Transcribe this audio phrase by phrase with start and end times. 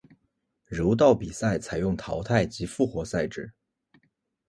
[0.65, 3.53] 柔道比赛采用淘汰及复活赛制。